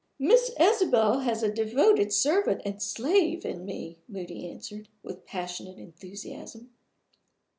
[0.17, 6.71] "Miss Isabel has a devoted servant and slave in me!" Moody answered, with passionate enthusiasm.